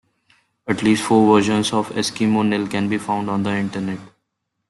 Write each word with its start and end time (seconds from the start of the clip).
At 0.67 0.81
least 0.81 1.03
four 1.03 1.31
versions 1.37 1.73
of 1.73 1.89
"Eskimo 1.89 2.43
Nell" 2.43 2.65
can 2.65 2.89
be 2.89 2.97
found 2.97 3.29
on 3.29 3.43
the 3.43 3.51
internet. 3.55 3.99